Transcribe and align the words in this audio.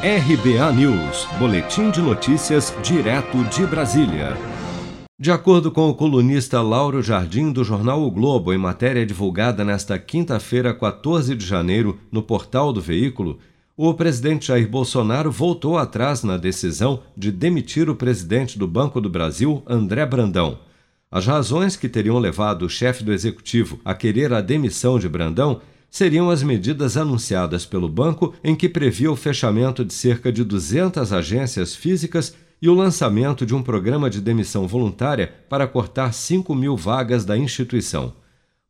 RBA 0.00 0.72
News, 0.74 1.26
Boletim 1.40 1.90
de 1.90 2.00
Notícias, 2.00 2.72
direto 2.84 3.42
de 3.46 3.66
Brasília. 3.66 4.36
De 5.18 5.32
acordo 5.32 5.72
com 5.72 5.90
o 5.90 5.94
colunista 5.94 6.62
Lauro 6.62 7.02
Jardim 7.02 7.50
do 7.50 7.64
jornal 7.64 8.00
O 8.04 8.08
Globo, 8.08 8.52
em 8.52 8.58
matéria 8.58 9.04
divulgada 9.04 9.64
nesta 9.64 9.98
quinta-feira, 9.98 10.72
14 10.72 11.34
de 11.34 11.44
janeiro, 11.44 11.98
no 12.12 12.22
portal 12.22 12.72
do 12.72 12.80
veículo, 12.80 13.40
o 13.76 13.92
presidente 13.92 14.46
Jair 14.46 14.68
Bolsonaro 14.68 15.32
voltou 15.32 15.76
atrás 15.76 16.22
na 16.22 16.36
decisão 16.36 17.02
de 17.16 17.32
demitir 17.32 17.90
o 17.90 17.96
presidente 17.96 18.56
do 18.56 18.68
Banco 18.68 19.00
do 19.00 19.10
Brasil, 19.10 19.64
André 19.66 20.06
Brandão. 20.06 20.60
As 21.10 21.26
razões 21.26 21.74
que 21.74 21.88
teriam 21.88 22.20
levado 22.20 22.64
o 22.64 22.70
chefe 22.70 23.02
do 23.02 23.12
executivo 23.12 23.80
a 23.84 23.96
querer 23.96 24.32
a 24.32 24.40
demissão 24.40 24.96
de 24.96 25.08
Brandão 25.08 25.60
seriam 25.90 26.30
as 26.30 26.42
medidas 26.42 26.96
anunciadas 26.96 27.64
pelo 27.64 27.88
banco 27.88 28.34
em 28.42 28.54
que 28.54 28.68
previa 28.68 29.10
o 29.10 29.16
fechamento 29.16 29.84
de 29.84 29.92
cerca 29.92 30.30
de 30.30 30.44
200 30.44 31.12
agências 31.12 31.74
físicas 31.74 32.34
e 32.60 32.68
o 32.68 32.74
lançamento 32.74 33.46
de 33.46 33.54
um 33.54 33.62
programa 33.62 34.10
de 34.10 34.20
demissão 34.20 34.66
voluntária 34.66 35.32
para 35.48 35.66
cortar 35.66 36.12
5 36.12 36.54
mil 36.54 36.76
vagas 36.76 37.24
da 37.24 37.36
instituição. 37.38 38.12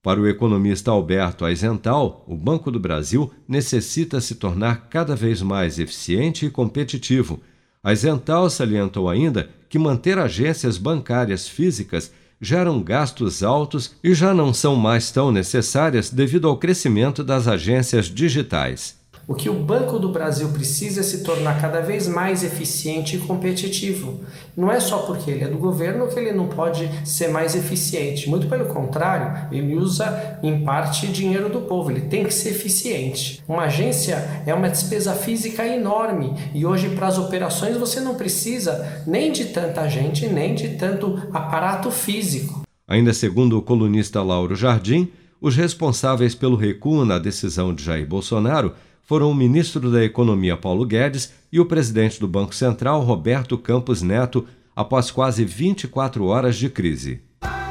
Para 0.02 0.20
o 0.20 0.28
economista 0.28 0.90
Alberto 0.90 1.44
Aizental, 1.44 2.24
o 2.26 2.36
Banco 2.36 2.70
do 2.70 2.78
Brasil 2.78 3.32
necessita 3.48 4.20
se 4.20 4.36
tornar 4.36 4.88
cada 4.88 5.16
vez 5.16 5.42
mais 5.42 5.78
eficiente 5.78 6.46
e 6.46 6.50
competitivo. 6.50 7.40
Aizental 7.82 8.48
salientou 8.48 9.08
ainda 9.08 9.50
que 9.68 9.78
manter 9.78 10.18
agências 10.18 10.78
bancárias 10.78 11.48
físicas 11.48 12.12
geram 12.40 12.82
gastos 12.82 13.42
altos 13.42 13.94
e 14.02 14.14
já 14.14 14.34
não 14.34 14.52
são 14.52 14.76
mais 14.76 15.10
tão 15.10 15.30
necessárias 15.32 16.10
devido 16.10 16.48
ao 16.48 16.56
crescimento 16.56 17.24
das 17.24 17.48
agências 17.48 18.06
digitais. 18.06 18.97
O 19.28 19.34
que 19.34 19.50
o 19.50 19.52
Banco 19.52 19.98
do 19.98 20.08
Brasil 20.08 20.48
precisa 20.48 21.00
é 21.00 21.02
se 21.02 21.22
tornar 21.22 21.60
cada 21.60 21.82
vez 21.82 22.08
mais 22.08 22.42
eficiente 22.42 23.16
e 23.16 23.18
competitivo. 23.18 24.20
Não 24.56 24.72
é 24.72 24.80
só 24.80 25.00
porque 25.00 25.30
ele 25.30 25.44
é 25.44 25.48
do 25.48 25.58
governo 25.58 26.08
que 26.08 26.18
ele 26.18 26.32
não 26.32 26.48
pode 26.48 26.88
ser 27.06 27.28
mais 27.28 27.54
eficiente. 27.54 28.26
Muito 28.30 28.46
pelo 28.46 28.64
contrário, 28.72 29.46
ele 29.52 29.76
usa 29.76 30.38
em 30.42 30.64
parte 30.64 31.06
dinheiro 31.08 31.50
do 31.50 31.60
povo, 31.60 31.90
ele 31.90 32.08
tem 32.08 32.24
que 32.24 32.32
ser 32.32 32.52
eficiente. 32.52 33.44
Uma 33.46 33.64
agência 33.64 34.42
é 34.46 34.54
uma 34.54 34.70
despesa 34.70 35.12
física 35.12 35.62
enorme 35.62 36.34
e 36.54 36.64
hoje, 36.64 36.88
para 36.88 37.08
as 37.08 37.18
operações, 37.18 37.76
você 37.76 38.00
não 38.00 38.14
precisa 38.14 39.02
nem 39.06 39.30
de 39.30 39.44
tanta 39.44 39.86
gente, 39.88 40.26
nem 40.26 40.54
de 40.54 40.70
tanto 40.70 41.20
aparato 41.34 41.90
físico. 41.90 42.62
Ainda 42.88 43.12
segundo 43.12 43.58
o 43.58 43.62
colunista 43.62 44.22
Lauro 44.22 44.56
Jardim, 44.56 45.12
os 45.38 45.54
responsáveis 45.54 46.34
pelo 46.34 46.56
recuo 46.56 47.04
na 47.04 47.18
decisão 47.18 47.74
de 47.74 47.84
Jair 47.84 48.06
Bolsonaro 48.06 48.72
foram 49.08 49.30
o 49.30 49.34
ministro 49.34 49.90
da 49.90 50.04
Economia 50.04 50.54
Paulo 50.54 50.84
Guedes 50.84 51.32
e 51.50 51.58
o 51.58 51.64
presidente 51.64 52.20
do 52.20 52.28
Banco 52.28 52.54
Central 52.54 53.00
Roberto 53.00 53.56
Campos 53.56 54.02
Neto 54.02 54.46
após 54.76 55.10
quase 55.10 55.46
24 55.46 56.26
horas 56.26 56.56
de 56.56 56.68
crise. 56.68 57.22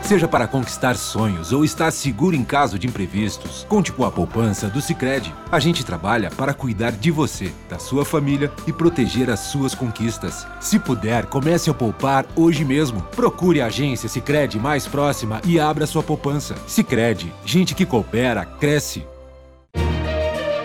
Seja 0.01 0.27
para 0.27 0.47
conquistar 0.47 0.95
sonhos 0.95 1.51
ou 1.51 1.63
estar 1.63 1.91
seguro 1.91 2.35
em 2.35 2.43
caso 2.43 2.79
de 2.79 2.87
imprevistos, 2.87 3.67
conte 3.69 3.91
com 3.91 4.03
a 4.03 4.09
poupança 4.09 4.67
do 4.67 4.81
Sicredi. 4.81 5.31
A 5.51 5.59
gente 5.59 5.85
trabalha 5.85 6.31
para 6.31 6.55
cuidar 6.55 6.91
de 6.93 7.11
você, 7.11 7.51
da 7.69 7.77
sua 7.77 8.03
família 8.03 8.51
e 8.65 8.73
proteger 8.73 9.29
as 9.29 9.41
suas 9.41 9.75
conquistas. 9.75 10.47
Se 10.59 10.79
puder, 10.79 11.27
comece 11.27 11.69
a 11.69 11.73
poupar 11.73 12.25
hoje 12.35 12.65
mesmo. 12.65 13.01
Procure 13.15 13.61
a 13.61 13.67
agência 13.67 14.09
Sicredi 14.09 14.57
mais 14.57 14.87
próxima 14.87 15.39
e 15.45 15.59
abra 15.59 15.85
sua 15.85 16.01
poupança. 16.01 16.55
Sicredi, 16.65 17.31
gente 17.45 17.75
que 17.75 17.85
coopera 17.85 18.43
cresce 18.43 19.05